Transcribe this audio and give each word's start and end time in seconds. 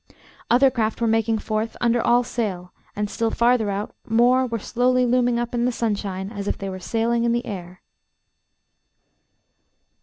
Other 0.49 0.71
craft 0.71 0.99
were 0.99 1.05
making 1.05 1.37
forth 1.37 1.77
under 1.79 2.01
all 2.01 2.23
sail, 2.23 2.73
and, 2.95 3.07
still 3.07 3.29
farther 3.29 3.69
out, 3.69 3.93
more 4.07 4.47
were 4.47 4.57
slowly 4.57 5.05
looming 5.05 5.37
up 5.37 5.53
in 5.53 5.65
the 5.65 5.71
sunshine 5.71 6.31
as 6.31 6.47
if 6.47 6.57
they 6.57 6.69
were 6.69 6.79
sailing 6.79 7.23
in 7.23 7.33
the 7.33 7.45
air. 7.45 7.83